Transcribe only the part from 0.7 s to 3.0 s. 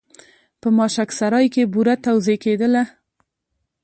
ماشک سرای کې بوره توزېع کېدله.